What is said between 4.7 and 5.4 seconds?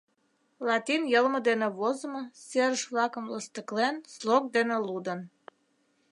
лудын.